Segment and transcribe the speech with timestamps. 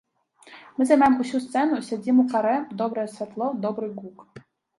[0.77, 4.19] Мы займаем усю сцэну, сядзім у карэ, добрае святло, добры гук.